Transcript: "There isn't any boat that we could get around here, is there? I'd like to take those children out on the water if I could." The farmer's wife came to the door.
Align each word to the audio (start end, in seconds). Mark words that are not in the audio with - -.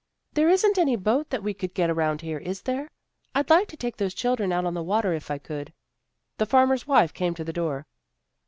"There 0.33 0.49
isn't 0.49 0.79
any 0.79 0.95
boat 0.95 1.29
that 1.29 1.43
we 1.43 1.53
could 1.53 1.75
get 1.75 1.91
around 1.91 2.21
here, 2.21 2.39
is 2.39 2.63
there? 2.63 2.89
I'd 3.35 3.51
like 3.51 3.67
to 3.67 3.77
take 3.77 3.97
those 3.97 4.15
children 4.15 4.51
out 4.51 4.65
on 4.65 4.73
the 4.73 4.81
water 4.81 5.13
if 5.13 5.29
I 5.29 5.37
could." 5.37 5.73
The 6.39 6.47
farmer's 6.47 6.87
wife 6.87 7.13
came 7.13 7.35
to 7.35 7.43
the 7.43 7.53
door. 7.53 7.85